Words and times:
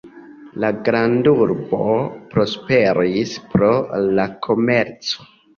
La 0.61 0.71
grandurbo 0.87 1.83
prosperis 2.33 3.37
pro 3.53 3.71
la 4.17 4.27
komerco. 4.49 5.33